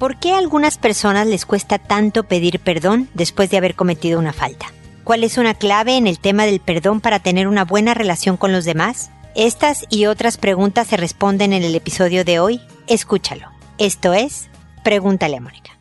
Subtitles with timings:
[0.00, 4.32] ¿Por qué a algunas personas les cuesta tanto pedir perdón después de haber cometido una
[4.32, 4.72] falta?
[5.04, 8.50] ¿Cuál es una clave en el tema del perdón para tener una buena relación con
[8.50, 9.10] los demás?
[9.34, 12.62] Estas y otras preguntas se responden en el episodio de hoy.
[12.86, 13.48] Escúchalo.
[13.76, 14.48] Esto es
[14.82, 15.72] Pregúntale a Mónica.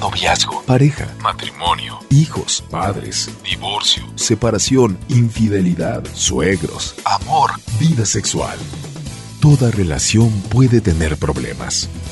[0.00, 8.58] Noviazgo, pareja, matrimonio, hijos, padres, divorcio, separación, infidelidad, suegros, amor, vida sexual.
[9.40, 11.90] Toda relación puede tener problemas,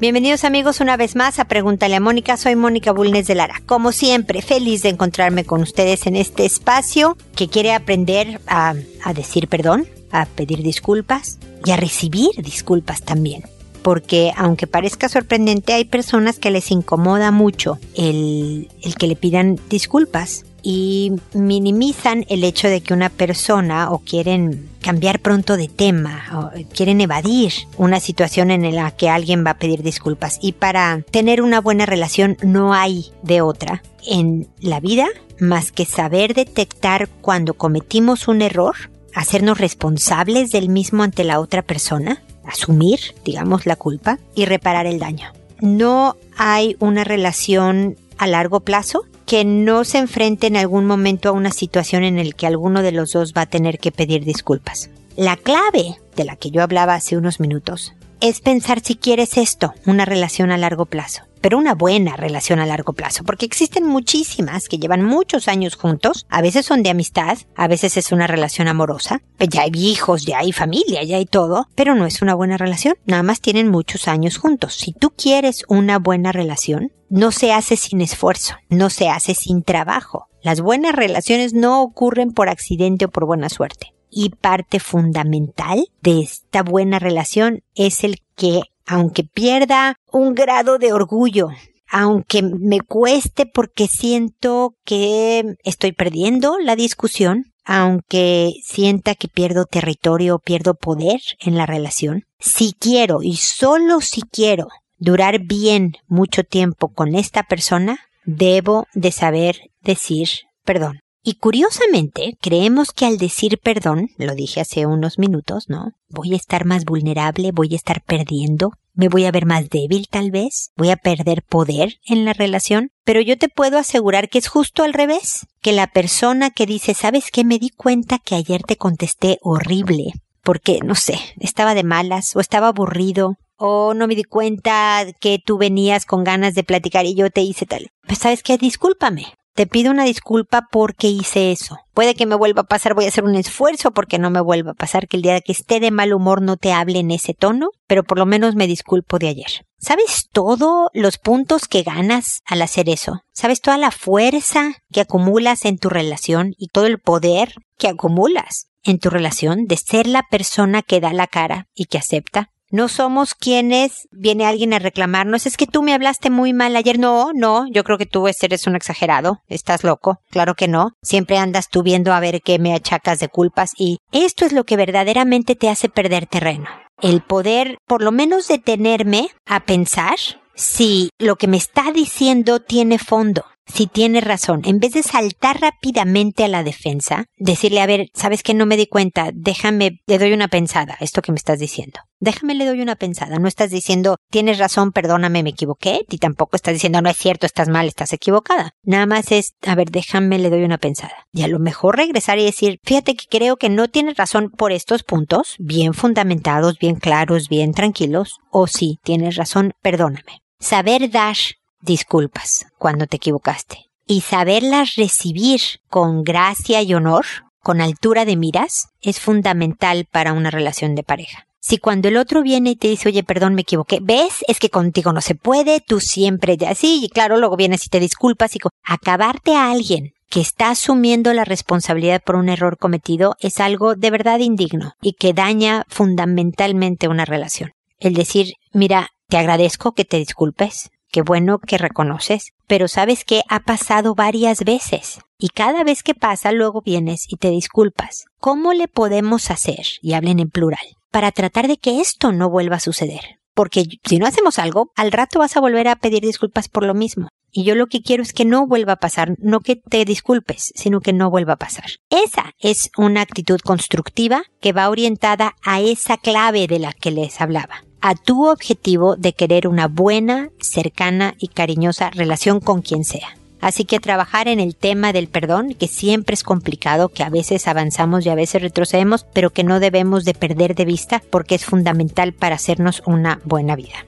[0.00, 2.38] Bienvenidos amigos una vez más a Pregúntale a Mónica.
[2.38, 3.60] Soy Mónica Bulnes de Lara.
[3.66, 8.72] Como siempre, feliz de encontrarme con ustedes en este espacio que quiere aprender a,
[9.04, 13.42] a decir perdón, a pedir disculpas y a recibir disculpas también
[13.82, 19.58] porque aunque parezca sorprendente, hay personas que les incomoda mucho el, el, que le pidan
[19.70, 26.22] disculpas y minimizan el hecho de que una persona o quieren cambiar pronto de tema
[26.34, 30.38] o quieren evadir una situación en la que alguien va a pedir disculpas.
[30.40, 35.06] Y para tener una buena relación no hay de otra en la vida
[35.38, 38.74] más que saber detectar cuando cometimos un error,
[39.14, 44.98] hacernos responsables del mismo ante la otra persona, asumir, digamos, la culpa y reparar el
[44.98, 45.32] daño.
[45.60, 51.32] No hay una relación a largo plazo que no se enfrente en algún momento a
[51.32, 54.90] una situación en la que alguno de los dos va a tener que pedir disculpas.
[55.14, 59.72] La clave de la que yo hablaba hace unos minutos es pensar si quieres esto,
[59.86, 64.68] una relación a largo plazo, pero una buena relación a largo plazo, porque existen muchísimas
[64.68, 68.68] que llevan muchos años juntos, a veces son de amistad, a veces es una relación
[68.68, 72.56] amorosa, ya hay hijos, ya hay familia, ya hay todo, pero no es una buena
[72.56, 74.74] relación, nada más tienen muchos años juntos.
[74.74, 79.62] Si tú quieres una buena relación, no se hace sin esfuerzo, no se hace sin
[79.62, 80.28] trabajo.
[80.42, 86.20] Las buenas relaciones no ocurren por accidente o por buena suerte y parte fundamental de
[86.20, 91.50] esta buena relación es el que, aunque pierda un grado de orgullo,
[91.88, 100.34] aunque me cueste porque siento que estoy perdiendo la discusión, aunque sienta que pierdo territorio
[100.34, 104.66] o pierdo poder en la relación, si quiero y solo si quiero
[104.98, 110.28] durar bien mucho tiempo con esta persona, debo de saber decir
[110.64, 110.98] perdón.
[111.22, 115.92] Y curiosamente, creemos que al decir perdón, lo dije hace unos minutos, ¿no?
[116.08, 120.06] Voy a estar más vulnerable, voy a estar perdiendo, me voy a ver más débil
[120.10, 124.38] tal vez, voy a perder poder en la relación, pero yo te puedo asegurar que
[124.38, 127.44] es justo al revés, que la persona que dice, ¿sabes qué?
[127.44, 132.40] Me di cuenta que ayer te contesté horrible, porque, no sé, estaba de malas o
[132.40, 137.14] estaba aburrido o no me di cuenta que tú venías con ganas de platicar y
[137.14, 137.90] yo te hice tal.
[138.06, 141.76] Pues sabes qué, discúlpame, te pido una disculpa porque hice eso.
[141.92, 144.70] Puede que me vuelva a pasar, voy a hacer un esfuerzo porque no me vuelva
[144.70, 147.34] a pasar, que el día que esté de mal humor no te hable en ese
[147.34, 149.66] tono, pero por lo menos me disculpo de ayer.
[149.78, 153.20] ¿Sabes todos los puntos que ganas al hacer eso?
[153.34, 158.68] ¿Sabes toda la fuerza que acumulas en tu relación y todo el poder que acumulas
[158.82, 162.48] en tu relación de ser la persona que da la cara y que acepta?
[162.70, 167.00] No somos quienes viene alguien a reclamarnos, es que tú me hablaste muy mal ayer.
[167.00, 170.18] No, no, yo creo que tú eres un exagerado, estás loco.
[170.30, 170.92] Claro que no.
[171.02, 174.64] Siempre andas tú viendo a ver qué me achacas de culpas y esto es lo
[174.64, 176.68] que verdaderamente te hace perder terreno.
[177.02, 180.18] El poder, por lo menos, detenerme a pensar
[180.54, 185.60] si lo que me está diciendo tiene fondo si tiene razón, en vez de saltar
[185.60, 190.18] rápidamente a la defensa, decirle, a ver, sabes que no me di cuenta, déjame, le
[190.18, 192.00] doy una pensada, esto que me estás diciendo.
[192.22, 193.38] Déjame, le doy una pensada.
[193.38, 196.04] No estás diciendo, tienes razón, perdóname, me equivoqué.
[196.10, 198.74] Y tampoco estás diciendo, no es cierto, estás mal, estás equivocada.
[198.82, 201.26] Nada más es, a ver, déjame, le doy una pensada.
[201.32, 204.70] Y a lo mejor regresar y decir, fíjate que creo que no tienes razón por
[204.70, 208.36] estos puntos, bien fundamentados, bien claros, bien tranquilos.
[208.50, 210.42] O sí, tienes razón, perdóname.
[210.58, 211.36] Saber dar
[211.80, 217.24] disculpas cuando te equivocaste y saberlas recibir con gracia y honor,
[217.62, 221.46] con altura de miras, es fundamental para una relación de pareja.
[221.60, 224.70] Si cuando el otro viene y te dice, oye, perdón, me equivoqué, ves, es que
[224.70, 228.60] contigo no se puede, tú siempre así, y claro, luego vienes y te disculpas y
[228.82, 234.10] acabarte a alguien que está asumiendo la responsabilidad por un error cometido es algo de
[234.10, 237.72] verdad indigno y que daña fundamentalmente una relación.
[237.98, 243.42] El decir, mira, te agradezco que te disculpes, qué bueno que reconoces, pero sabes que
[243.48, 245.20] ha pasado varias veces.
[245.38, 248.26] Y cada vez que pasa, luego vienes y te disculpas.
[248.38, 252.76] ¿Cómo le podemos hacer, y hablen en plural, para tratar de que esto no vuelva
[252.76, 253.40] a suceder?
[253.54, 256.94] Porque si no hacemos algo, al rato vas a volver a pedir disculpas por lo
[256.94, 257.28] mismo.
[257.52, 260.72] Y yo lo que quiero es que no vuelva a pasar, no que te disculpes,
[260.76, 261.86] sino que no vuelva a pasar.
[262.08, 267.40] Esa es una actitud constructiva que va orientada a esa clave de la que les
[267.40, 273.40] hablaba a tu objetivo de querer una buena, cercana y cariñosa relación con quien sea.
[273.60, 277.68] Así que trabajar en el tema del perdón, que siempre es complicado, que a veces
[277.68, 281.66] avanzamos y a veces retrocedemos, pero que no debemos de perder de vista porque es
[281.66, 284.06] fundamental para hacernos una buena vida.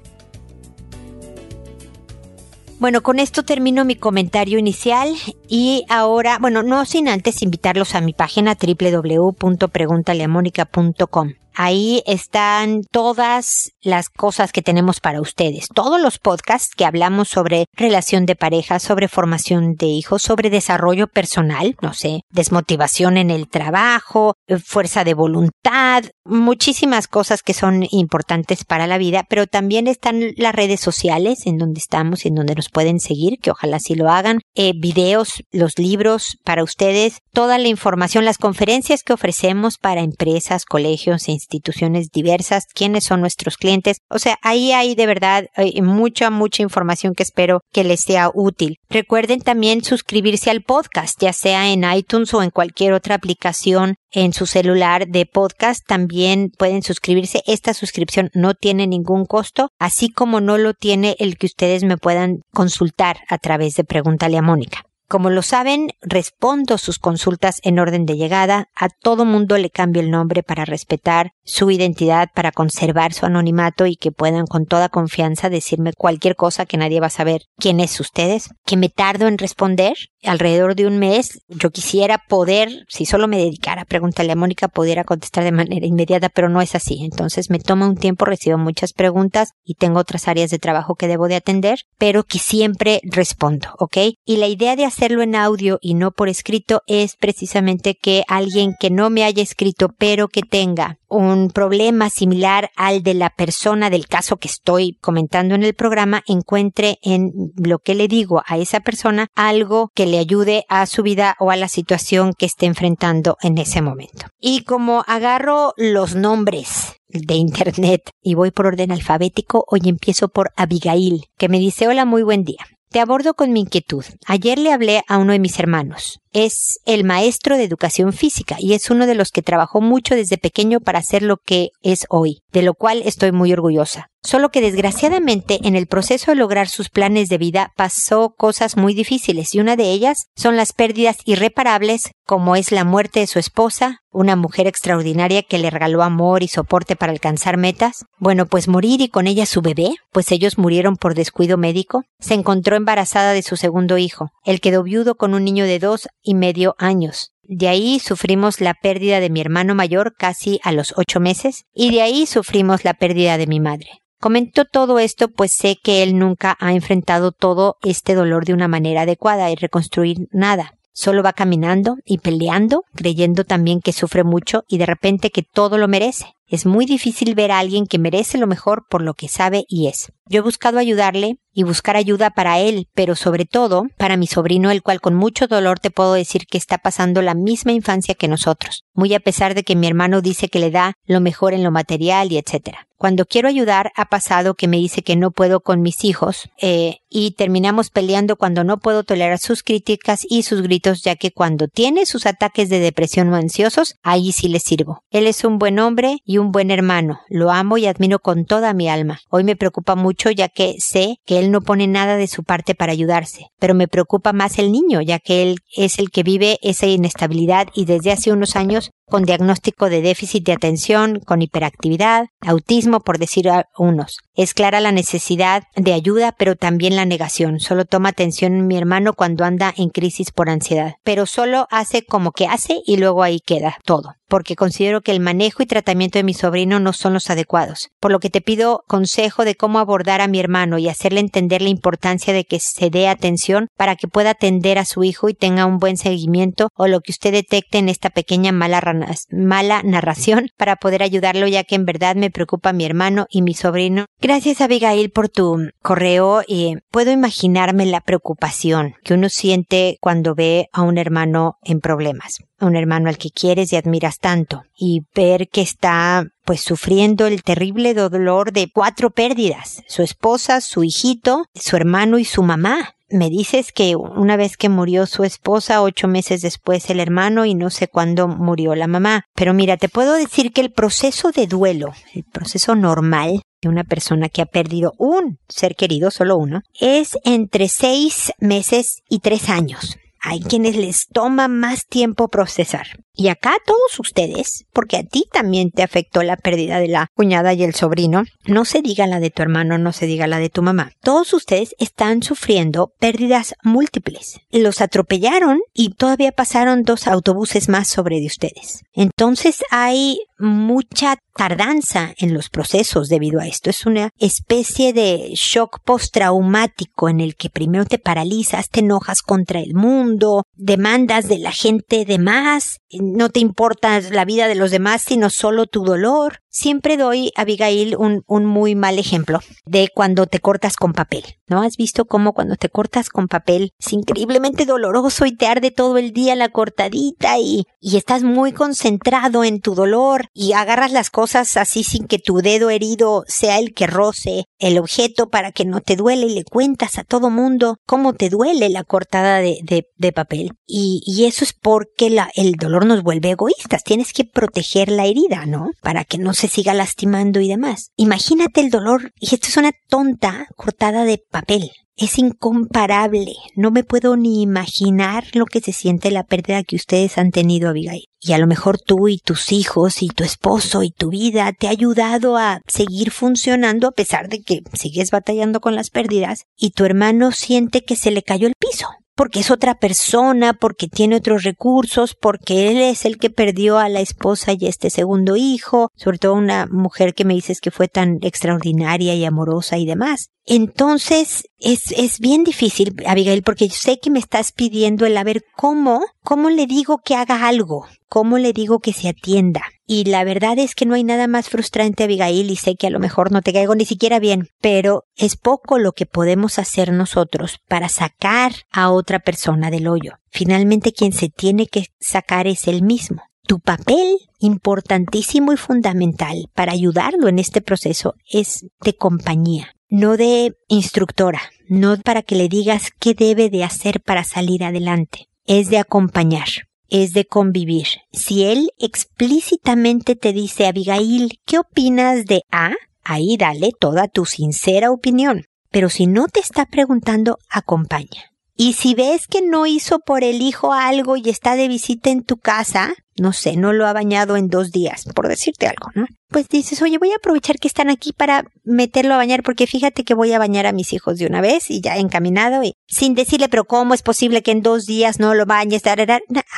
[2.79, 5.15] Bueno, con esto termino mi comentario inicial
[5.47, 11.35] y ahora, bueno, no sin antes invitarlos a mi página www.preguntaleamónica.com.
[11.55, 15.69] Ahí están todas las cosas que tenemos para ustedes.
[15.75, 21.09] Todos los podcasts que hablamos sobre relación de pareja, sobre formación de hijos, sobre desarrollo
[21.09, 24.35] personal, no sé, desmotivación en el trabajo,
[24.65, 30.55] fuerza de voluntad, muchísimas cosas que son importantes para la vida, pero también están las
[30.55, 34.11] redes sociales en donde estamos y en donde nos pueden seguir, que ojalá sí lo
[34.11, 40.03] hagan, eh, videos, los libros para ustedes, toda la información, las conferencias que ofrecemos para
[40.03, 43.99] empresas, colegios instituciones diversas, quiénes son nuestros clientes.
[44.09, 48.31] O sea, ahí hay de verdad eh, mucha, mucha información que espero que les sea
[48.33, 48.77] útil.
[48.89, 54.33] Recuerden también suscribirse al podcast, ya sea en iTunes o en cualquier otra aplicación en
[54.33, 55.83] su celular de podcast.
[55.87, 57.43] También pueden suscribirse.
[57.47, 61.97] Esta suscripción no tiene ningún costo, así como no lo tiene el que ustedes me
[61.97, 64.85] puedan consultar a través de Pregúntale a Mónica.
[65.13, 68.71] Como lo saben, respondo sus consultas en orden de llegada.
[68.75, 73.85] A todo mundo le cambio el nombre para respetar su identidad, para conservar su anonimato
[73.85, 77.79] y que puedan con toda confianza decirme cualquier cosa que nadie va a saber quién
[77.81, 78.49] es ustedes.
[78.65, 79.93] Que me tardo en responder
[80.25, 81.41] alrededor de un mes.
[81.49, 85.85] Yo quisiera poder, si solo me dedicara a preguntarle a Mónica, pudiera contestar de manera
[85.85, 87.05] inmediata, pero no es así.
[87.05, 91.09] Entonces me toma un tiempo, recibo muchas preguntas y tengo otras áreas de trabajo que
[91.09, 93.99] debo de atender, pero que siempre respondo, ¿ok?
[94.25, 98.23] Y la idea de hacer hacerlo en audio y no por escrito es precisamente que
[98.29, 103.31] alguien que no me haya escrito pero que tenga un problema similar al de la
[103.31, 108.45] persona del caso que estoy comentando en el programa encuentre en lo que le digo
[108.47, 112.47] a esa persona algo que le ayude a su vida o a la situación que
[112.47, 114.27] esté enfrentando en ese momento.
[114.39, 120.53] Y como agarro los nombres de internet y voy por orden alfabético, hoy empiezo por
[120.57, 122.65] Abigail, que me dice hola, muy buen día.
[122.93, 124.05] Te abordo con mi inquietud.
[124.27, 126.22] Ayer le hablé a uno de mis hermanos.
[126.33, 130.39] Es el maestro de educación física y es uno de los que trabajó mucho desde
[130.39, 134.09] pequeño para ser lo que es hoy, de lo cual estoy muy orgullosa.
[134.25, 138.95] Solo que desgraciadamente en el proceso de lograr sus planes de vida pasó cosas muy
[138.95, 143.41] difíciles y una de ellas son las pérdidas irreparables como es la muerte de su
[143.41, 148.05] esposa, una mujer extraordinaria que le regaló amor y soporte para alcanzar metas.
[148.19, 152.05] Bueno, pues morir y con ella su bebé, pues ellos murieron por descuido médico.
[152.21, 154.31] Se encontró embarazada de su segundo hijo.
[154.45, 157.33] Él quedó viudo con un niño de dos y medio años.
[157.43, 161.91] De ahí sufrimos la pérdida de mi hermano mayor casi a los ocho meses y
[161.91, 164.03] de ahí sufrimos la pérdida de mi madre.
[164.21, 168.69] Comento todo esto pues sé que él nunca ha enfrentado todo este dolor de una
[168.69, 170.75] manera adecuada y reconstruir nada.
[170.93, 175.79] Solo va caminando y peleando, creyendo también que sufre mucho y de repente que todo
[175.79, 176.27] lo merece.
[176.53, 179.87] Es muy difícil ver a alguien que merece lo mejor por lo que sabe y
[179.87, 180.13] es.
[180.27, 184.71] Yo he buscado ayudarle y buscar ayuda para él, pero sobre todo para mi sobrino,
[184.71, 188.29] el cual con mucho dolor te puedo decir que está pasando la misma infancia que
[188.29, 191.63] nosotros, muy a pesar de que mi hermano dice que le da lo mejor en
[191.63, 192.87] lo material y etcétera.
[192.97, 196.99] Cuando quiero ayudar ha pasado que me dice que no puedo con mis hijos eh,
[197.11, 201.67] y terminamos peleando cuando no puedo tolerar sus críticas y sus gritos ya que cuando
[201.67, 205.03] tiene sus ataques de depresión o ansiosos, ahí sí le sirvo.
[205.11, 207.21] Él es un buen hombre y un buen hermano.
[207.29, 209.21] Lo amo y admiro con toda mi alma.
[209.31, 212.75] Hoy me preocupa mucho ya que sé que él no pone nada de su parte
[212.75, 213.47] para ayudarse.
[213.59, 217.69] Pero me preocupa más el niño ya que él es el que vive esa inestabilidad
[217.75, 223.19] y desde hace unos años con diagnóstico de déficit de atención, con hiperactividad, autismo, por
[223.19, 224.21] decir unos.
[224.35, 227.61] Es clara la necesidad de ayuda, pero también la negación.
[227.61, 230.95] Solo toma atención mi hermano cuando anda en crisis por ansiedad.
[231.05, 235.21] Pero solo hace como que hace y luego ahí queda todo porque considero que el
[235.21, 238.83] manejo y tratamiento de mi sobrino no son los adecuados, por lo que te pido
[238.89, 242.89] consejo de cómo abordar a mi hermano y hacerle entender la importancia de que se
[242.89, 246.87] dé atención para que pueda atender a su hijo y tenga un buen seguimiento o
[246.87, 251.65] lo que usted detecte en esta pequeña mala una mala narración para poder ayudarlo ya
[251.65, 254.07] que en verdad me preocupa mi hermano y mi sobrino.
[254.21, 260.69] Gracias Abigail por tu correo y puedo imaginarme la preocupación que uno siente cuando ve
[260.73, 265.49] a un hermano en problemas un hermano al que quieres y admiras tanto, y ver
[265.49, 271.77] que está pues sufriendo el terrible dolor de cuatro pérdidas, su esposa, su hijito, su
[271.77, 272.95] hermano y su mamá.
[273.13, 277.55] Me dices que una vez que murió su esposa, ocho meses después el hermano y
[277.55, 279.27] no sé cuándo murió la mamá.
[279.35, 283.85] Pero mira, te puedo decir que el proceso de duelo, el proceso normal de una
[283.85, 289.51] persona que ha perdido un ser querido, solo uno, es entre seis meses y tres
[289.51, 292.87] años hay quienes les toma más tiempo procesar.
[293.15, 297.53] Y acá todos ustedes, porque a ti también te afectó la pérdida de la cuñada
[297.53, 300.49] y el sobrino, no se diga la de tu hermano, no se diga la de
[300.49, 300.93] tu mamá.
[301.03, 304.41] Todos ustedes están sufriendo pérdidas múltiples.
[304.51, 308.85] Los atropellaron y todavía pasaron dos autobuses más sobre de ustedes.
[308.95, 313.71] Entonces hay mucha tardanza en los procesos debido a esto.
[313.71, 319.61] Es una especie de shock postraumático en el que primero te paralizas, te enojas contra
[319.61, 324.71] el mundo, demandas de la gente de más, no te importa la vida de los
[324.71, 326.41] demás, sino solo tu dolor.
[326.51, 331.25] Siempre doy, a Abigail, un, un muy mal ejemplo de cuando te cortas con papel.
[331.47, 335.71] ¿No has visto cómo cuando te cortas con papel es increíblemente doloroso y te arde
[335.71, 340.93] todo el día la cortadita y, y estás muy concentrado en tu dolor y agarras
[340.93, 345.53] las cosas así sin que tu dedo herido sea el que roce el objeto para
[345.53, 349.39] que no te duele y le cuentas a todo mundo cómo te duele la cortada
[349.39, 350.53] de, de, de papel.
[350.67, 353.85] Y, y, eso es porque la, el dolor nos vuelve egoístas.
[353.85, 355.71] Tienes que proteger la herida, ¿no?
[355.83, 357.91] Para que no se siga lastimando y demás.
[357.97, 361.71] Imagínate el dolor, y esto es una tonta cortada de papel.
[361.97, 363.35] Es incomparable.
[363.55, 367.69] No me puedo ni imaginar lo que se siente la pérdida que ustedes han tenido,
[367.69, 368.07] Abigail.
[368.21, 371.67] Y a lo mejor tú y tus hijos y tu esposo y tu vida te
[371.67, 376.71] ha ayudado a seguir funcionando a pesar de que sigues batallando con las pérdidas y
[376.71, 381.17] tu hermano siente que se le cayó el piso porque es otra persona, porque tiene
[381.17, 385.91] otros recursos, porque él es el que perdió a la esposa y este segundo hijo,
[385.97, 390.31] sobre todo una mujer que me dices que fue tan extraordinaria y amorosa y demás.
[390.45, 395.25] Entonces, es, es bien difícil, Abigail, porque yo sé que me estás pidiendo el a
[395.25, 399.63] ver cómo, cómo le digo que haga algo, cómo le digo que se atienda.
[399.87, 402.91] Y la verdad es que no hay nada más frustrante, Abigail, y sé que a
[402.91, 406.93] lo mejor no te caigo ni siquiera bien, pero es poco lo que podemos hacer
[406.93, 410.15] nosotros para sacar a otra persona del hoyo.
[410.31, 413.23] Finalmente quien se tiene que sacar es él mismo.
[413.47, 420.57] Tu papel importantísimo y fundamental para ayudarlo en este proceso es de compañía no de
[420.69, 425.77] instructora, no para que le digas qué debe de hacer para salir adelante, es de
[425.77, 426.49] acompañar,
[426.89, 427.87] es de convivir.
[428.11, 432.73] Si él explícitamente te dice, Abigail, ¿qué opinas de A?
[433.05, 435.45] Ahí dale toda tu sincera opinión.
[435.71, 438.32] Pero si no te está preguntando, acompaña.
[438.63, 442.23] Y si ves que no hizo por el hijo algo y está de visita en
[442.23, 446.07] tu casa, no sé, no lo ha bañado en dos días, por decirte algo, ¿no?
[446.29, 450.05] Pues dices, oye, voy a aprovechar que están aquí para meterlo a bañar porque fíjate
[450.05, 453.17] que voy a bañar a mis hijos de una vez y ya encaminado y sin
[453.17, 455.83] decirle, pero ¿cómo es posible que en dos días no lo bañes?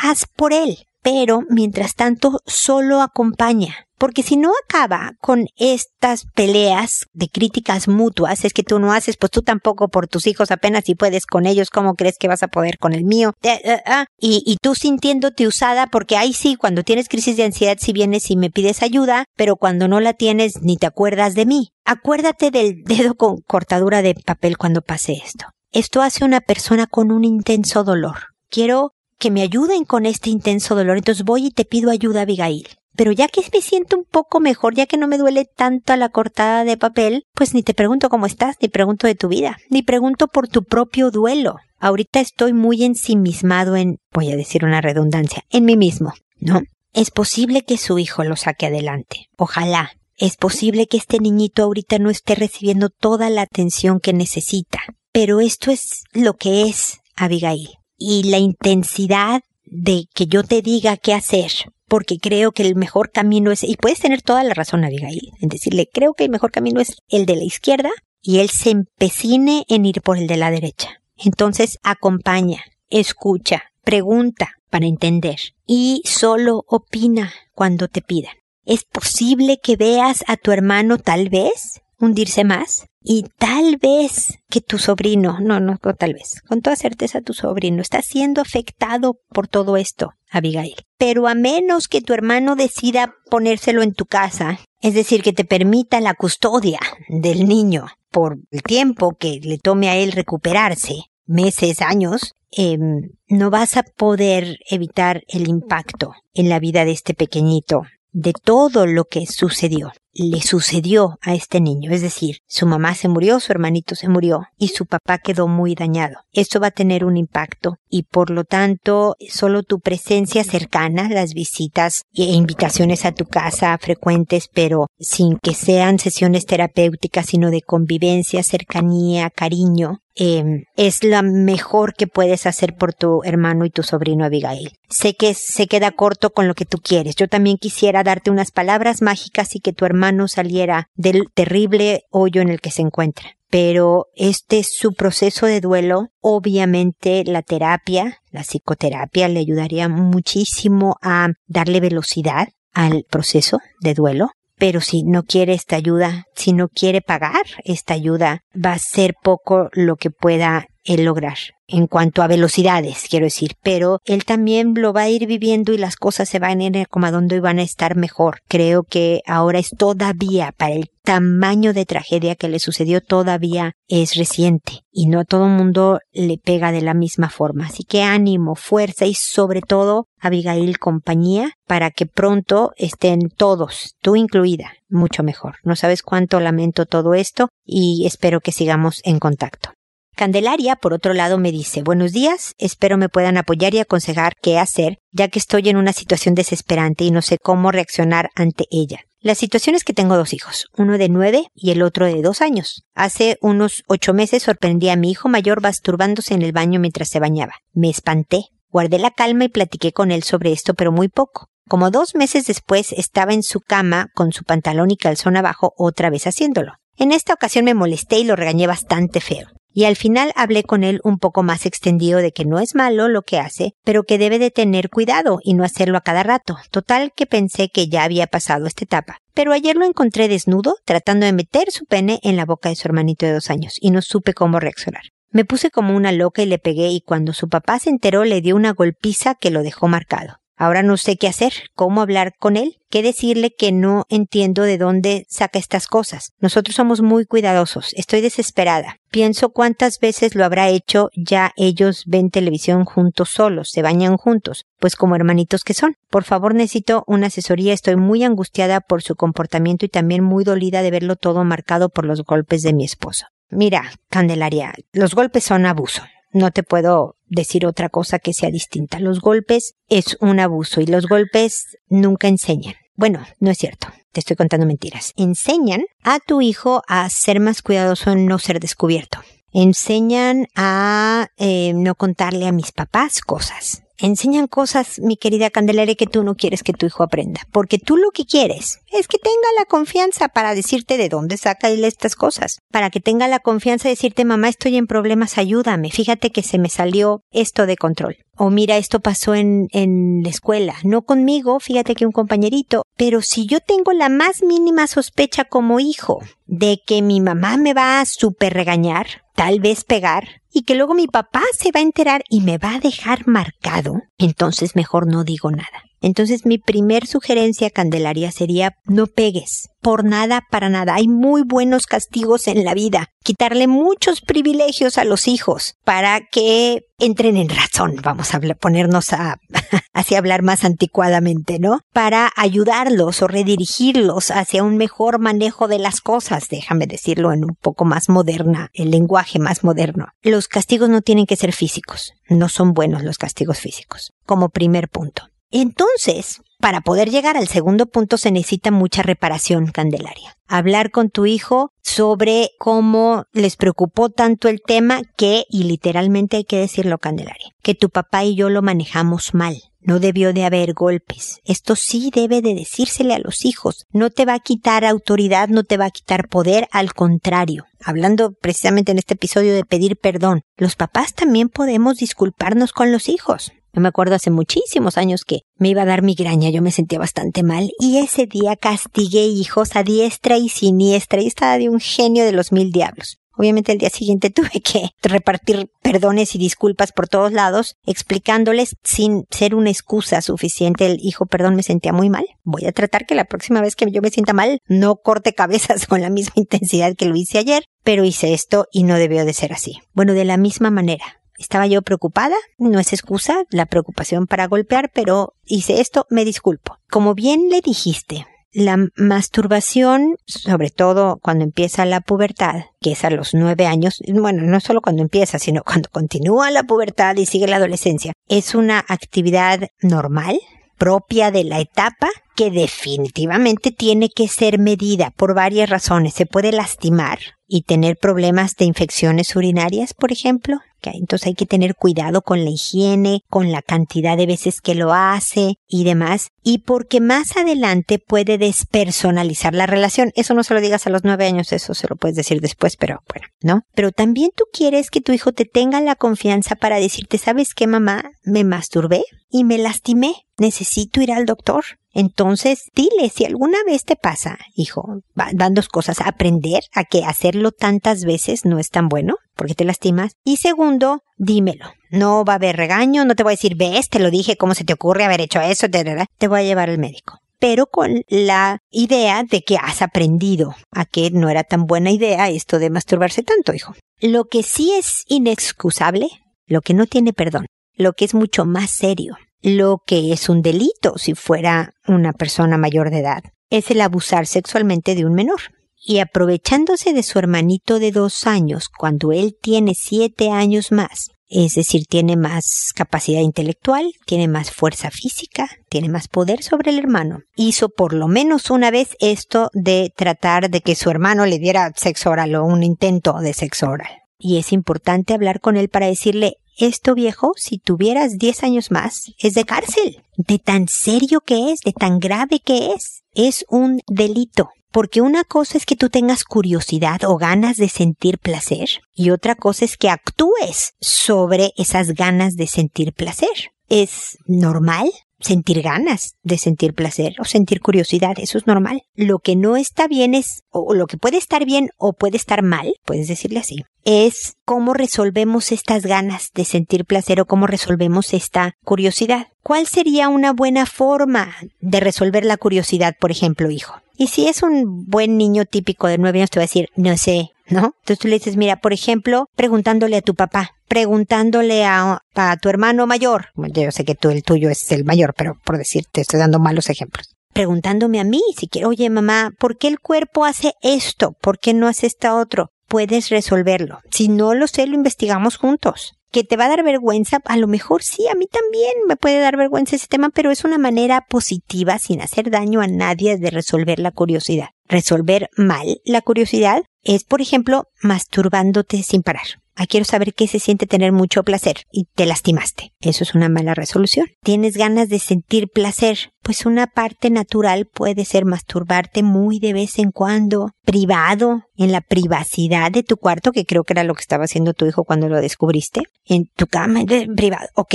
[0.02, 0.76] Haz por él.
[1.04, 8.44] Pero, mientras tanto, solo acompaña porque si no acaba con estas peleas de críticas mutuas,
[8.44, 11.46] es que tú no haces, pues tú tampoco por tus hijos apenas si puedes con
[11.46, 13.32] ellos, ¿cómo crees que vas a poder con el mío?
[13.42, 17.44] Eh, eh, ah, y, y tú sintiéndote usada, porque ahí sí, cuando tienes crisis de
[17.44, 21.34] ansiedad, si vienes y me pides ayuda, pero cuando no la tienes, ni te acuerdas
[21.34, 21.70] de mí.
[21.86, 25.46] Acuérdate del dedo con cortadura de papel cuando pase esto.
[25.72, 28.34] Esto hace una persona con un intenso dolor.
[28.50, 28.92] Quiero
[29.24, 32.68] que me ayuden con este intenso dolor, entonces voy y te pido ayuda, Abigail.
[32.94, 35.96] Pero ya que me siento un poco mejor, ya que no me duele tanto a
[35.96, 39.56] la cortada de papel, pues ni te pregunto cómo estás, ni pregunto de tu vida,
[39.70, 41.56] ni pregunto por tu propio duelo.
[41.78, 46.60] Ahorita estoy muy ensimismado en, voy a decir una redundancia, en mí mismo, ¿no?
[46.92, 49.30] Es posible que su hijo lo saque adelante.
[49.38, 49.92] Ojalá.
[50.18, 54.80] Es posible que este niñito ahorita no esté recibiendo toda la atención que necesita.
[55.12, 57.70] Pero esto es lo que es, Abigail.
[58.06, 61.50] Y la intensidad de que yo te diga qué hacer
[61.88, 65.48] porque creo que el mejor camino es, y puedes tener toda la razón, Abigail, en
[65.48, 67.88] decirle, creo que el mejor camino es el de la izquierda
[68.20, 71.00] y él se empecine en ir por el de la derecha.
[71.16, 78.34] Entonces acompaña, escucha, pregunta para entender y solo opina cuando te pidan.
[78.66, 84.62] ¿Es posible que veas a tu hermano tal vez hundirse más y tal vez que
[84.62, 89.46] tu sobrino, no, no, tal vez, con toda certeza tu sobrino está siendo afectado por
[89.46, 90.74] todo esto, Abigail.
[90.96, 95.44] Pero a menos que tu hermano decida ponérselo en tu casa, es decir, que te
[95.44, 100.94] permita la custodia del niño por el tiempo que le tome a él recuperarse,
[101.26, 107.12] meses, años, em, no vas a poder evitar el impacto en la vida de este
[107.12, 107.82] pequeñito
[108.14, 113.08] de todo lo que sucedió le sucedió a este niño, es decir, su mamá se
[113.08, 116.16] murió, su hermanito se murió y su papá quedó muy dañado.
[116.32, 121.34] Esto va a tener un impacto y por lo tanto solo tu presencia cercana, las
[121.34, 127.62] visitas e invitaciones a tu casa frecuentes, pero sin que sean sesiones terapéuticas, sino de
[127.62, 133.82] convivencia, cercanía, cariño, Em, es la mejor que puedes hacer por tu hermano y tu
[133.82, 134.78] sobrino Abigail.
[134.88, 137.16] Sé que se queda corto con lo que tú quieres.
[137.16, 142.42] Yo también quisiera darte unas palabras mágicas y que tu hermano saliera del terrible hoyo
[142.42, 143.36] en el que se encuentra.
[143.50, 146.08] Pero este es su proceso de duelo.
[146.20, 154.30] Obviamente la terapia, la psicoterapia le ayudaría muchísimo a darle velocidad al proceso de duelo
[154.56, 159.14] pero si no quiere esta ayuda, si no quiere pagar esta ayuda, va a ser
[159.22, 164.74] poco lo que pueda él lograr en cuanto a velocidades, quiero decir, pero él también
[164.76, 167.58] lo va a ir viviendo y las cosas se van a ir acomodando y van
[167.58, 168.40] a estar mejor.
[168.48, 174.14] Creo que ahora es todavía para el tamaño de tragedia que le sucedió todavía es
[174.14, 177.66] reciente y no a todo mundo le pega de la misma forma.
[177.66, 184.16] Así que ánimo, fuerza y sobre todo Abigail compañía para que pronto estén todos, tú
[184.16, 185.56] incluida, mucho mejor.
[185.62, 189.70] No sabes cuánto lamento todo esto y espero que sigamos en contacto.
[190.16, 194.58] Candelaria, por otro lado, me dice, buenos días, espero me puedan apoyar y aconsejar qué
[194.58, 199.00] hacer, ya que estoy en una situación desesperante y no sé cómo reaccionar ante ella.
[199.24, 202.42] La situación es que tengo dos hijos, uno de nueve y el otro de dos
[202.42, 202.84] años.
[202.94, 207.20] Hace unos ocho meses sorprendí a mi hijo mayor masturbándose en el baño mientras se
[207.20, 207.54] bañaba.
[207.72, 208.48] Me espanté.
[208.68, 211.48] Guardé la calma y platiqué con él sobre esto, pero muy poco.
[211.70, 216.10] Como dos meses después estaba en su cama con su pantalón y calzón abajo otra
[216.10, 216.74] vez haciéndolo.
[216.98, 220.84] En esta ocasión me molesté y lo regañé bastante feo y al final hablé con
[220.84, 224.16] él un poco más extendido de que no es malo lo que hace, pero que
[224.16, 226.56] debe de tener cuidado y no hacerlo a cada rato.
[226.70, 229.18] Total que pensé que ya había pasado esta etapa.
[229.34, 232.86] Pero ayer lo encontré desnudo, tratando de meter su pene en la boca de su
[232.86, 235.02] hermanito de dos años, y no supe cómo reaccionar.
[235.30, 238.40] Me puse como una loca y le pegué y cuando su papá se enteró le
[238.40, 240.36] dio una golpiza que lo dejó marcado.
[240.56, 244.78] Ahora no sé qué hacer, cómo hablar con él, qué decirle que no entiendo de
[244.78, 246.32] dónde saca estas cosas.
[246.38, 248.98] Nosotros somos muy cuidadosos, estoy desesperada.
[249.10, 254.66] Pienso cuántas veces lo habrá hecho, ya ellos ven televisión juntos solos, se bañan juntos,
[254.78, 255.96] pues como hermanitos que son.
[256.08, 260.82] Por favor necesito una asesoría, estoy muy angustiada por su comportamiento y también muy dolida
[260.82, 263.26] de verlo todo marcado por los golpes de mi esposo.
[263.50, 266.02] Mira, Candelaria, los golpes son abuso.
[266.34, 268.98] No te puedo decir otra cosa que sea distinta.
[268.98, 272.74] Los golpes es un abuso y los golpes nunca enseñan.
[272.96, 273.86] Bueno, no es cierto.
[274.10, 275.12] Te estoy contando mentiras.
[275.16, 279.20] Enseñan a tu hijo a ser más cuidadoso en no ser descubierto.
[279.52, 286.06] Enseñan a eh, no contarle a mis papás cosas enseñan cosas, mi querida Candelaria, que
[286.06, 287.42] tú no quieres que tu hijo aprenda.
[287.52, 291.68] Porque tú lo que quieres es que tenga la confianza para decirte de dónde saca
[291.68, 292.58] él estas cosas.
[292.70, 295.90] Para que tenga la confianza de decirte, mamá, estoy en problemas, ayúdame.
[295.90, 298.16] Fíjate que se me salió esto de control.
[298.36, 300.74] O mira, esto pasó en, en la escuela.
[300.82, 302.82] No conmigo, fíjate que un compañerito.
[302.96, 307.74] Pero si yo tengo la más mínima sospecha como hijo de que mi mamá me
[307.74, 311.82] va a super regañar, tal vez pegar, y que luego mi papá se va a
[311.82, 315.84] enterar y me va a dejar marcado, entonces mejor no digo nada.
[316.04, 319.70] Entonces mi primer sugerencia, Candelaria, sería no pegues.
[319.80, 320.96] Por nada, para nada.
[320.96, 323.08] Hay muy buenos castigos en la vida.
[323.22, 327.96] Quitarle muchos privilegios a los hijos para que entren en razón.
[328.02, 329.36] Vamos a ponernos a,
[329.94, 331.80] así hablar más anticuadamente, ¿no?
[331.94, 336.48] Para ayudarlos o redirigirlos hacia un mejor manejo de las cosas.
[336.50, 340.08] Déjame decirlo en un poco más moderna, el lenguaje más moderno.
[340.22, 342.12] Los castigos no tienen que ser físicos.
[342.28, 344.12] No son buenos los castigos físicos.
[344.26, 345.28] Como primer punto.
[345.50, 350.38] Entonces, para poder llegar al segundo punto se necesita mucha reparación, Candelaria.
[350.48, 356.44] Hablar con tu hijo sobre cómo les preocupó tanto el tema que, y literalmente hay
[356.44, 359.60] que decirlo, Candelaria, que tu papá y yo lo manejamos mal.
[359.82, 361.40] No debió de haber golpes.
[361.44, 363.84] Esto sí debe de decírsele a los hijos.
[363.92, 367.66] No te va a quitar autoridad, no te va a quitar poder, al contrario.
[367.84, 373.10] Hablando precisamente en este episodio de pedir perdón, los papás también podemos disculparnos con los
[373.10, 376.70] hijos Yo me acuerdo hace muchísimos años que me iba a dar migraña, yo me
[376.70, 381.68] sentía bastante mal y ese día castigué hijos a diestra y siniestra y estaba de
[381.68, 383.18] un genio de los mil diablos.
[383.36, 389.24] Obviamente el día siguiente tuve que repartir perdones y disculpas por todos lados, explicándoles sin
[389.30, 392.26] ser una excusa suficiente el hijo, perdón, me sentía muy mal.
[392.44, 395.86] Voy a tratar que la próxima vez que yo me sienta mal no corte cabezas
[395.88, 399.32] con la misma intensidad que lo hice ayer, pero hice esto y no debió de
[399.32, 399.78] ser así.
[399.94, 404.90] Bueno, de la misma manera, estaba yo preocupada, no es excusa la preocupación para golpear,
[404.92, 406.78] pero hice esto, me disculpo.
[406.90, 413.10] Como bien le dijiste, la masturbación, sobre todo cuando empieza la pubertad, que es a
[413.10, 417.48] los nueve años, bueno, no solo cuando empieza, sino cuando continúa la pubertad y sigue
[417.48, 420.38] la adolescencia, es una actividad normal,
[420.78, 426.14] propia de la etapa, que definitivamente tiene que ser medida por varias razones.
[426.14, 430.58] Se puede lastimar y tener problemas de infecciones urinarias, por ejemplo.
[430.92, 434.92] Entonces hay que tener cuidado con la higiene, con la cantidad de veces que lo
[434.92, 436.28] hace y demás.
[436.42, 440.12] Y porque más adelante puede despersonalizar la relación.
[440.14, 442.76] Eso no se lo digas a los nueve años, eso se lo puedes decir después,
[442.76, 443.62] pero bueno, ¿no?
[443.74, 447.66] Pero también tú quieres que tu hijo te tenga la confianza para decirte, ¿sabes qué,
[447.66, 448.10] mamá?
[448.22, 450.26] Me masturbé y me lastimé.
[450.36, 451.64] Necesito ir al doctor.
[451.94, 457.52] Entonces, dile, si alguna vez te pasa, hijo, van dos cosas, aprender a que hacerlo
[457.52, 460.12] tantas veces no es tan bueno, porque te lastimas.
[460.24, 461.66] Y segundo, dímelo.
[461.90, 464.54] No va a haber regaño, no te voy a decir, ves, te lo dije, cómo
[464.54, 468.62] se te ocurre haber hecho eso, te voy a llevar al médico pero con la
[468.70, 473.22] idea de que has aprendido a que no era tan buena idea esto de masturbarse
[473.22, 473.74] tanto, hijo.
[474.00, 476.08] Lo que sí es inexcusable,
[476.46, 480.40] lo que no tiene perdón, lo que es mucho más serio, lo que es un
[480.40, 485.40] delito si fuera una persona mayor de edad, es el abusar sexualmente de un menor.
[485.86, 491.56] Y aprovechándose de su hermanito de dos años cuando él tiene siete años más, es
[491.56, 497.18] decir, tiene más capacidad intelectual, tiene más fuerza física, tiene más poder sobre el hermano.
[497.36, 501.70] Hizo por lo menos una vez esto de tratar de que su hermano le diera
[501.76, 503.92] sexo oral o un intento de sexo oral.
[504.16, 509.12] Y es importante hablar con él para decirle, esto viejo, si tuvieras 10 años más,
[509.18, 510.02] es de cárcel.
[510.16, 513.02] De tan serio que es, de tan grave que es.
[513.14, 514.50] Es un delito.
[514.70, 519.36] Porque una cosa es que tú tengas curiosidad o ganas de sentir placer y otra
[519.36, 523.52] cosa es que actúes sobre esas ganas de sentir placer.
[523.68, 524.90] Es normal
[525.20, 528.82] sentir ganas de sentir placer o sentir curiosidad, eso es normal.
[528.94, 532.42] Lo que no está bien es, o lo que puede estar bien o puede estar
[532.42, 538.14] mal, puedes decirle así, es cómo resolvemos estas ganas de sentir placer o cómo resolvemos
[538.14, 539.28] esta curiosidad.
[539.42, 543.74] ¿Cuál sería una buena forma de resolver la curiosidad, por ejemplo, hijo?
[543.96, 546.96] Y si es un buen niño típico de nueve años, te va a decir, no
[546.96, 547.74] sé, ¿no?
[547.80, 552.02] Entonces tú le dices, mira, por ejemplo, preguntándole a tu papá, preguntándole a,
[552.40, 556.00] tu hermano mayor, yo sé que tú, el tuyo es el mayor, pero por decirte,
[556.00, 557.14] estoy dando malos ejemplos.
[557.32, 561.12] Preguntándome a mí, si quiero, oye mamá, ¿por qué el cuerpo hace esto?
[561.20, 562.50] ¿Por qué no hace esto otro?
[562.74, 563.78] Puedes resolverlo.
[563.92, 567.46] Si no lo sé, lo investigamos juntos que te va a dar vergüenza, a lo
[567.46, 571.06] mejor sí, a mí también me puede dar vergüenza ese tema, pero es una manera
[571.08, 574.48] positiva, sin hacer daño a nadie, de resolver la curiosidad.
[574.66, 579.26] Resolver mal la curiosidad es, por ejemplo, masturbándote sin parar.
[579.56, 582.72] Ah, quiero saber qué se siente tener mucho placer y te lastimaste.
[582.80, 584.06] Eso es una mala resolución.
[584.22, 586.12] ¿Tienes ganas de sentir placer?
[586.22, 591.82] Pues una parte natural puede ser masturbarte muy de vez en cuando, privado, en la
[591.82, 595.08] privacidad de tu cuarto, que creo que era lo que estaba haciendo tu hijo cuando
[595.08, 596.80] lo descubriste, en tu cama
[597.16, 597.74] privado, ¿ok?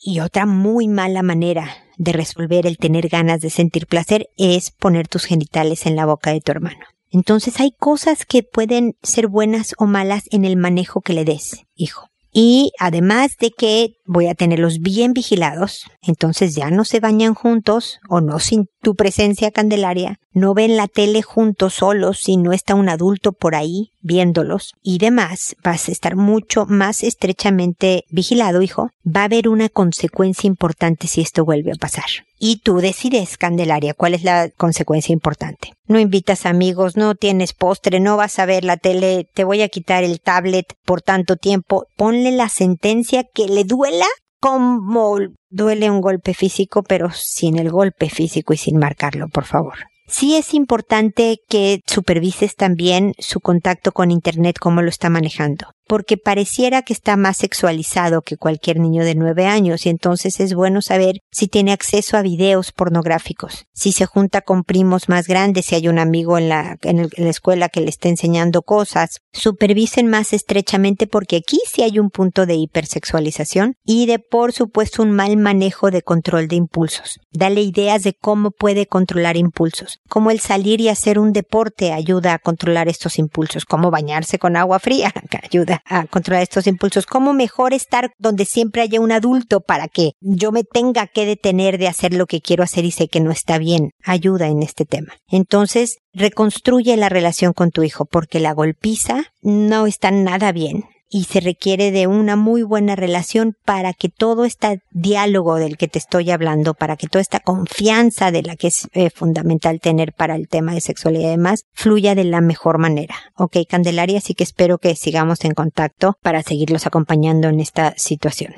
[0.00, 5.08] Y otra muy mala manera de resolver el tener ganas de sentir placer es poner
[5.08, 6.84] tus genitales en la boca de tu hermano.
[7.14, 11.62] Entonces hay cosas que pueden ser buenas o malas en el manejo que le des,
[11.76, 12.08] hijo.
[12.32, 18.00] Y además de que voy a tenerlos bien vigilados, entonces ya no se bañan juntos
[18.08, 22.74] o no sin tu presencia candelaria, no ven la tele juntos solos si no está
[22.74, 28.90] un adulto por ahí viéndolos y demás, vas a estar mucho más estrechamente vigilado, hijo.
[29.06, 32.04] Va a haber una consecuencia importante si esto vuelve a pasar.
[32.46, 35.72] Y tú decides, Candelaria, cuál es la consecuencia importante.
[35.86, 39.70] No invitas amigos, no tienes postre, no vas a ver la tele, te voy a
[39.70, 41.86] quitar el tablet por tanto tiempo.
[41.96, 44.04] Ponle la sentencia que le duela
[44.40, 49.76] como duele un golpe físico, pero sin el golpe físico y sin marcarlo, por favor.
[50.06, 55.68] Sí es importante que supervises también su contacto con Internet, cómo lo está manejando.
[55.86, 60.54] Porque pareciera que está más sexualizado que cualquier niño de nueve años y entonces es
[60.54, 65.66] bueno saber si tiene acceso a videos pornográficos, si se junta con primos más grandes,
[65.66, 66.78] si hay un amigo en la,
[67.16, 72.46] escuela que le está enseñando cosas, supervisen más estrechamente porque aquí sí hay un punto
[72.46, 77.18] de hipersexualización y de por supuesto un mal manejo de control de impulsos.
[77.32, 82.34] Dale ideas de cómo puede controlar impulsos, cómo el salir y hacer un deporte ayuda
[82.34, 87.32] a controlar estos impulsos, cómo bañarse con agua fría ayuda a controlar estos impulsos, cómo
[87.32, 91.88] mejor estar donde siempre haya un adulto para que yo me tenga que detener de
[91.88, 95.14] hacer lo que quiero hacer y sé que no está bien, ayuda en este tema.
[95.28, 100.84] Entonces, reconstruye la relación con tu hijo porque la golpiza no está nada bien
[101.14, 105.86] y se requiere de una muy buena relación para que todo este diálogo del que
[105.86, 110.12] te estoy hablando, para que toda esta confianza de la que es eh, fundamental tener
[110.12, 113.14] para el tema de sexualidad y demás, fluya de la mejor manera.
[113.36, 118.52] Ok, Candelaria, así que espero que sigamos en contacto para seguirlos acompañando en esta situación.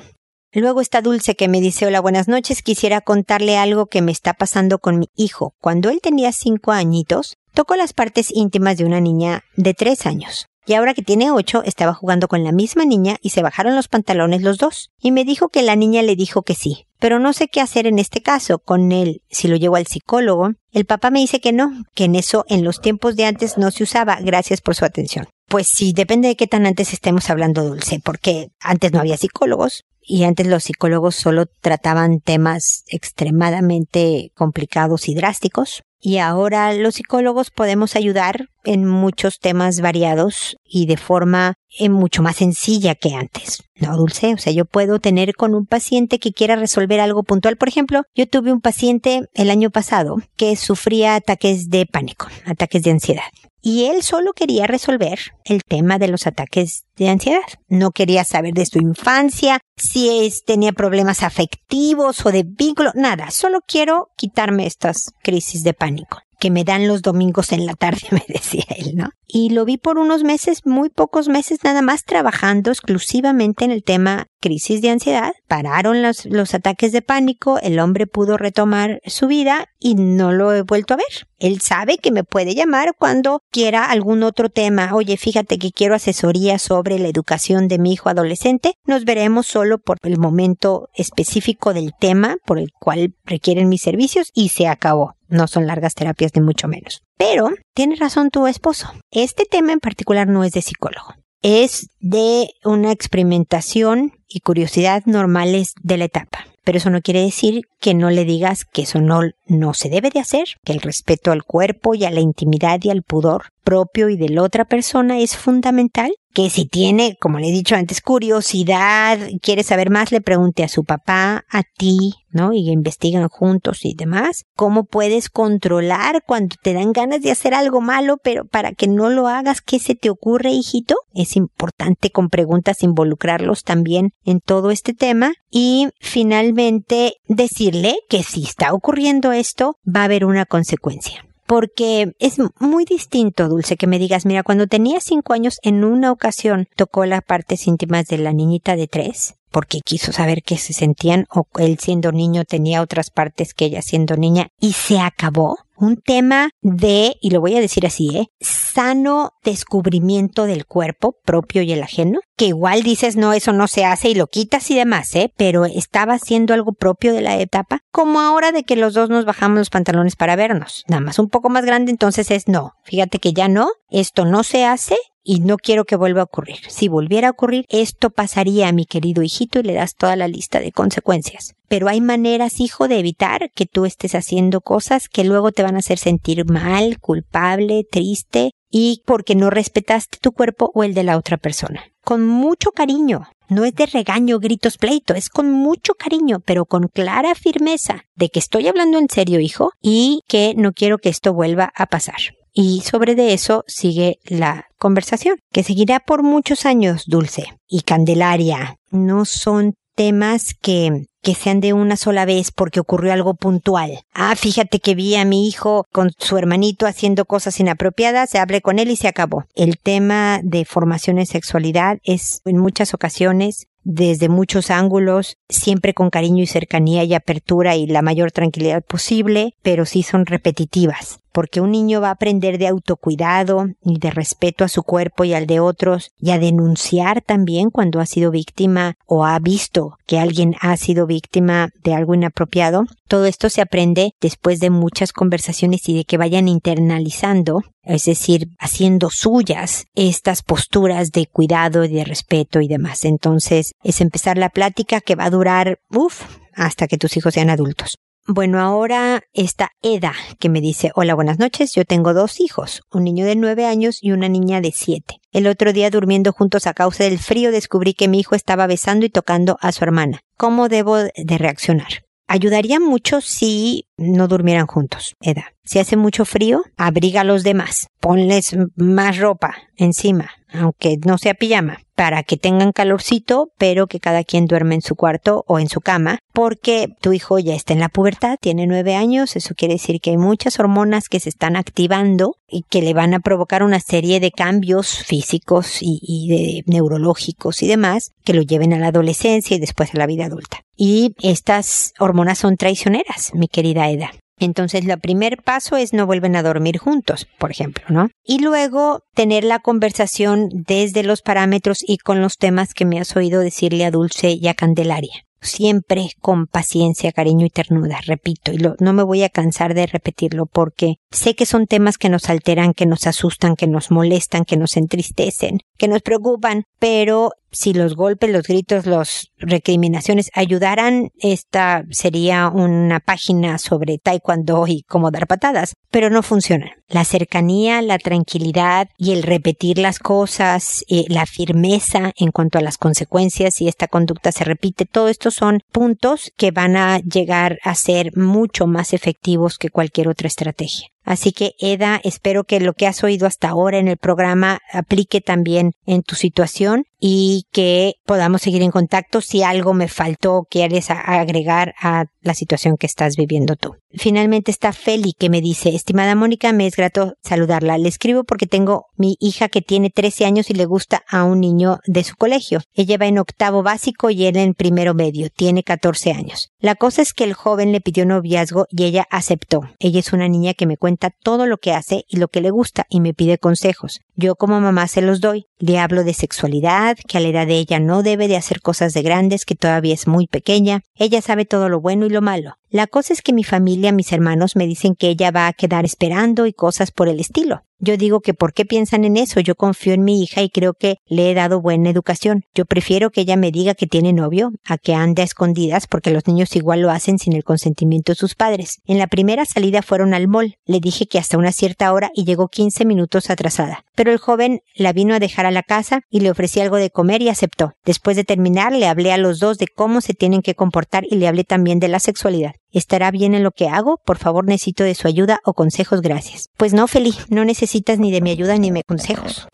[0.51, 4.33] Luego está Dulce que me dice hola buenas noches, quisiera contarle algo que me está
[4.33, 5.53] pasando con mi hijo.
[5.61, 10.47] Cuando él tenía cinco añitos, tocó las partes íntimas de una niña de tres años
[10.67, 13.87] y ahora que tiene ocho estaba jugando con la misma niña y se bajaron los
[13.87, 14.91] pantalones los dos.
[14.99, 16.87] Y me dijo que la niña le dijo que sí.
[16.99, 20.51] Pero no sé qué hacer en este caso con él, si lo llevo al psicólogo.
[20.73, 23.71] El papá me dice que no, que en eso en los tiempos de antes no
[23.71, 24.17] se usaba.
[24.19, 25.27] Gracias por su atención.
[25.47, 29.85] Pues sí, depende de qué tan antes estemos hablando dulce, porque antes no había psicólogos,
[30.01, 35.83] y antes los psicólogos solo trataban temas extremadamente complicados y drásticos.
[35.99, 42.21] Y ahora los psicólogos podemos ayudar en muchos temas variados y de forma eh, mucho
[42.21, 43.63] más sencilla que antes.
[43.75, 47.57] No, Dulce, o sea, yo puedo tener con un paciente que quiera resolver algo puntual.
[47.57, 52.83] Por ejemplo, yo tuve un paciente el año pasado que sufría ataques de pánico, ataques
[52.83, 53.23] de ansiedad
[53.61, 57.41] y él solo quería resolver el tema de los ataques de ansiedad.
[57.67, 63.29] No quería saber de su infancia, si tenía problemas afectivos o de vínculo, nada.
[63.29, 68.07] Solo quiero quitarme estas crisis de pánico que me dan los domingos en la tarde,
[68.11, 69.09] me decía él, ¿no?
[69.27, 73.83] Y lo vi por unos meses, muy pocos meses nada más trabajando exclusivamente en el
[73.83, 75.33] tema crisis de ansiedad.
[75.47, 80.53] Pararon los, los ataques de pánico, el hombre pudo retomar su vida y no lo
[80.53, 81.27] he vuelto a ver.
[81.39, 84.93] Él sabe que me puede llamar cuando quiera algún otro tema.
[84.93, 88.75] Oye, fíjate que quiero asesoría sobre la educación de mi hijo adolescente.
[88.85, 94.31] Nos veremos solo por el momento específico del tema por el cual requieren mis servicios
[94.33, 95.16] y se acabó.
[95.29, 97.01] No son largas terapias ni mucho menos.
[97.17, 98.91] Pero tiene razón tu esposo.
[99.11, 101.13] Este tema en particular no es de psicólogo.
[101.41, 106.45] Es de una experimentación y curiosidad normales de la etapa.
[106.63, 110.09] Pero eso no quiere decir que no le digas que eso no, no se debe
[110.09, 114.07] de hacer, que el respeto al cuerpo y a la intimidad y al pudor propio
[114.07, 117.99] y de la otra persona es fundamental que si tiene, como le he dicho antes,
[117.99, 122.53] curiosidad, quiere saber más, le pregunte a su papá, a ti, ¿no?
[122.53, 124.45] Y investigan juntos y demás.
[124.55, 129.09] ¿Cómo puedes controlar cuando te dan ganas de hacer algo malo, pero para que no
[129.09, 130.95] lo hagas, qué se te ocurre, hijito?
[131.15, 135.33] Es importante con preguntas involucrarlos también en todo este tema.
[135.49, 141.25] Y finalmente decirle que si está ocurriendo esto, va a haber una consecuencia.
[141.45, 146.11] Porque es muy distinto, Dulce, que me digas, mira, cuando tenía cinco años, en una
[146.11, 150.73] ocasión tocó las partes íntimas de la niñita de tres, porque quiso saber qué se
[150.73, 155.59] sentían, o él siendo niño tenía otras partes que ella siendo niña, y se acabó
[155.77, 158.27] un tema de, y lo voy a decir así, ¿eh?
[158.39, 163.85] sano descubrimiento del cuerpo propio y el ajeno, que igual dices, no, eso no se
[163.85, 165.31] hace y lo quitas y demás, ¿eh?
[165.37, 169.25] pero estaba haciendo algo propio de la etapa, como ahora de que los dos nos
[169.25, 173.19] bajamos los pantalones para vernos, nada más un poco más grande, entonces es no, fíjate
[173.19, 176.59] que ya no, esto no se hace y no quiero que vuelva a ocurrir.
[176.69, 180.29] Si volviera a ocurrir, esto pasaría a mi querido hijito y le das toda la
[180.29, 181.53] lista de consecuencias.
[181.67, 185.75] Pero hay maneras, hijo, de evitar que tú estés haciendo cosas que luego te van
[185.75, 191.03] a hacer sentir mal, culpable, triste y porque no respetaste tu cuerpo o el de
[191.03, 191.83] la otra persona.
[192.05, 193.27] Con mucho cariño.
[193.49, 198.29] No es de regaño, gritos, pleito, es con mucho cariño, pero con clara firmeza de
[198.29, 202.36] que estoy hablando en serio, hijo, y que no quiero que esto vuelva a pasar.
[202.59, 207.53] Y sobre de eso sigue la conversación, que seguirá por muchos años, Dulce.
[207.67, 213.35] Y Candelaria, no son temas que, que sean de una sola vez porque ocurrió algo
[213.35, 213.99] puntual.
[214.11, 218.61] Ah, fíjate que vi a mi hijo con su hermanito haciendo cosas inapropiadas, se hablé
[218.61, 219.45] con él y se acabó.
[219.53, 226.09] El tema de formación en sexualidad es en muchas ocasiones desde muchos ángulos, siempre con
[226.09, 231.61] cariño y cercanía y apertura y la mayor tranquilidad posible, pero sí son repetitivas porque
[231.61, 235.45] un niño va a aprender de autocuidado y de respeto a su cuerpo y al
[235.45, 240.55] de otros y a denunciar también cuando ha sido víctima o ha visto que alguien
[240.61, 242.85] ha sido víctima de algo inapropiado.
[243.07, 248.49] Todo esto se aprende después de muchas conversaciones y de que vayan internalizando es decir,
[248.59, 253.05] haciendo suyas estas posturas de cuidado y de respeto y demás.
[253.05, 256.23] Entonces, es empezar la plática que va a durar, uff,
[256.53, 257.97] hasta que tus hijos sean adultos.
[258.29, 263.05] Bueno, ahora está Eda, que me dice, hola, buenas noches, yo tengo dos hijos, un
[263.05, 265.21] niño de nueve años y una niña de siete.
[265.31, 269.05] El otro día durmiendo juntos a causa del frío descubrí que mi hijo estaba besando
[269.05, 270.19] y tocando a su hermana.
[270.35, 272.06] ¿Cómo debo de reaccionar?
[272.29, 275.53] Ayudaría mucho si no durmieran juntos, Eda.
[275.63, 277.87] Si hace mucho frío, abriga a los demás.
[278.01, 284.25] Ponles más ropa encima, aunque no sea pijama, para que tengan calorcito, pero que cada
[284.25, 287.79] quien duerme en su cuarto o en su cama, porque tu hijo ya está en
[287.79, 291.55] la pubertad, tiene nueve años, eso quiere decir que hay muchas hormonas que se están
[291.55, 296.63] activando y que le van a provocar una serie de cambios físicos y, y de
[296.65, 300.66] neurológicos y demás que lo lleven a la adolescencia y después a la vida adulta.
[300.77, 304.11] Y estas hormonas son traicioneras, mi querida Eda.
[304.39, 308.09] Entonces, el primer paso es no vuelven a dormir juntos, por ejemplo, ¿no?
[308.23, 313.15] Y luego tener la conversación desde los parámetros y con los temas que me has
[313.15, 318.57] oído decirle a Dulce y a Candelaria siempre con paciencia, cariño y ternura, repito, y
[318.57, 322.73] no me voy a cansar de repetirlo porque sé que son temas que nos alteran,
[322.73, 327.95] que nos asustan, que nos molestan, que nos entristecen, que nos preocupan, pero si los
[327.95, 335.27] golpes, los gritos, las recriminaciones ayudaran, esta sería una página sobre taekwondo y cómo dar
[335.27, 336.69] patadas, pero no funcionan.
[336.87, 342.61] La cercanía, la tranquilidad y el repetir las cosas, eh, la firmeza en cuanto a
[342.61, 347.57] las consecuencias si esta conducta se repite, todo esto son puntos que van a llegar
[347.63, 350.89] a ser mucho más efectivos que cualquier otra estrategia.
[351.07, 355.21] Así que, Eda, espero que lo que has oído hasta ahora en el programa aplique
[355.21, 360.89] también en tu situación y que podamos seguir en contacto si algo me faltó quieres
[360.89, 363.75] agregar a la situación que estás viviendo tú.
[363.93, 367.77] Finalmente está Feli que me dice, estimada Mónica, me es grato saludarla.
[367.77, 371.39] Le escribo porque tengo mi hija que tiene 13 años y le gusta a un
[371.39, 372.59] niño de su colegio.
[372.73, 375.29] Ella va en octavo básico y él en primero medio.
[375.29, 376.49] Tiene 14 años.
[376.59, 379.61] La cosa es que el joven le pidió noviazgo y ella aceptó.
[379.79, 382.51] Ella es una niña que me cuenta todo lo que hace y lo que le
[382.51, 384.01] gusta y me pide consejos.
[384.15, 385.45] Yo como mamá se los doy.
[385.59, 388.93] Le hablo de sexualidad, que a la edad de ella no debe de hacer cosas
[388.93, 390.81] de grandes, que todavía es muy pequeña.
[390.95, 392.55] Ella sabe todo lo bueno y lo malo.
[392.69, 395.85] La cosa es que mi familia, mis hermanos me dicen que ella va a quedar
[395.85, 397.61] esperando y cosas por el estilo.
[397.79, 399.39] Yo digo que ¿por qué piensan en eso?
[399.39, 402.43] Yo confío en mi hija y creo que le he dado buena educación.
[402.55, 406.09] Yo prefiero que ella me diga que tiene novio a que ande a escondidas porque
[406.09, 408.81] los niños igual lo hacen sin el consentimiento de sus padres.
[408.87, 410.55] En la primera salida fueron al mall.
[410.65, 413.85] Le dije que hasta una cierta hora y llegó 15 minutos atrasada.
[413.95, 416.89] Pero el joven la vino a dejar a la casa y le ofrecí algo de
[416.89, 417.73] comer y aceptó.
[417.85, 421.17] Después de terminar le hablé a los dos de cómo se tienen que comportar y
[421.17, 422.53] le hablé también de la sexualidad.
[422.77, 423.97] ¿Estará bien en lo que hago?
[424.05, 426.49] Por favor, necesito de su ayuda o consejos, gracias.
[426.57, 429.47] Pues no, Feli, no necesitas ni de mi ayuda ni de mis consejos.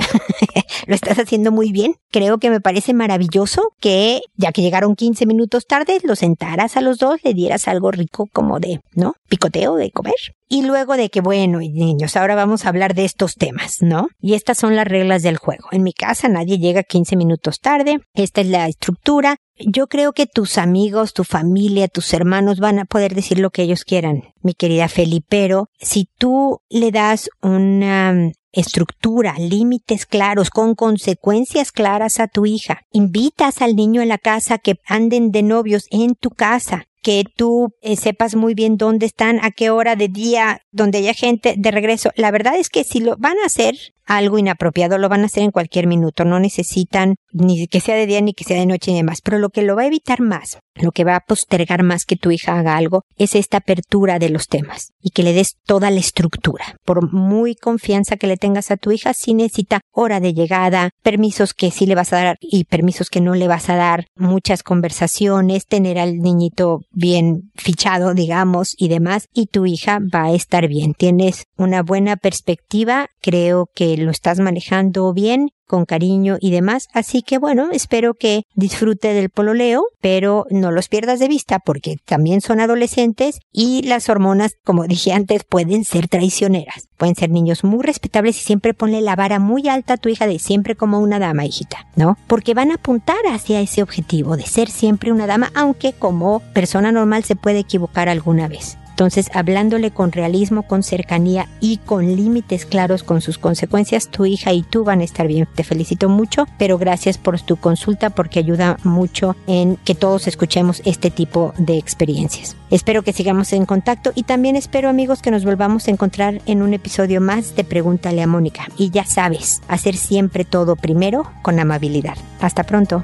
[0.87, 1.95] lo estás haciendo muy bien.
[2.11, 6.81] Creo que me parece maravilloso que, ya que llegaron 15 minutos tarde, los sentaras a
[6.81, 9.15] los dos, le dieras algo rico como de, ¿no?
[9.29, 10.13] Picoteo de comer.
[10.49, 14.09] Y luego de que, bueno, niños, ahora vamos a hablar de estos temas, ¿no?
[14.19, 15.67] Y estas son las reglas del juego.
[15.71, 18.01] En mi casa nadie llega 15 minutos tarde.
[18.13, 19.37] Esta es la estructura.
[19.57, 23.63] Yo creo que tus amigos, tu familia, tus hermanos van a poder decir lo que
[23.63, 30.75] ellos quieran, mi querida Feli, pero si tú le das una estructura, límites claros, con
[30.75, 32.81] consecuencias claras a tu hija.
[32.91, 37.73] Invitas al niño en la casa que anden de novios en tu casa, que tú
[37.81, 41.71] eh, sepas muy bien dónde están, a qué hora de día, donde haya gente de
[41.71, 42.11] regreso.
[42.15, 45.43] La verdad es que si lo van a hacer, algo inapropiado, lo van a hacer
[45.43, 48.91] en cualquier minuto, no necesitan ni que sea de día ni que sea de noche
[48.91, 51.83] ni demás, pero lo que lo va a evitar más, lo que va a postergar
[51.83, 55.33] más que tu hija haga algo, es esta apertura de los temas y que le
[55.33, 56.75] des toda la estructura.
[56.85, 61.53] Por muy confianza que le tengas a tu hija, si necesita hora de llegada, permisos
[61.53, 64.63] que sí le vas a dar y permisos que no le vas a dar, muchas
[64.63, 70.67] conversaciones, tener al niñito bien fichado, digamos, y demás, y tu hija va a estar
[70.67, 70.93] bien.
[70.93, 76.87] Tienes una buena perspectiva, creo lo estás manejando bien, con cariño y demás.
[76.93, 81.97] Así que bueno, espero que disfrute del pololeo, pero no los pierdas de vista porque
[82.05, 86.89] también son adolescentes y las hormonas, como dije antes, pueden ser traicioneras.
[86.97, 90.27] Pueden ser niños muy respetables y siempre ponle la vara muy alta a tu hija
[90.27, 92.17] de siempre como una dama, hijita, ¿no?
[92.27, 96.91] Porque van a apuntar hacia ese objetivo de ser siempre una dama, aunque como persona
[96.91, 98.77] normal se puede equivocar alguna vez.
[99.03, 104.53] Entonces, hablándole con realismo, con cercanía y con límites claros con sus consecuencias, tu hija
[104.53, 105.45] y tú van a estar bien.
[105.53, 110.81] Te felicito mucho, pero gracias por tu consulta porque ayuda mucho en que todos escuchemos
[110.85, 112.55] este tipo de experiencias.
[112.69, 116.61] Espero que sigamos en contacto y también espero amigos que nos volvamos a encontrar en
[116.61, 118.69] un episodio más de Pregúntale a Mónica.
[118.77, 122.15] Y ya sabes, hacer siempre todo primero con amabilidad.
[122.39, 123.03] Hasta pronto.